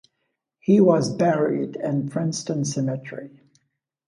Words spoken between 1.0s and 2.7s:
buried in Princeton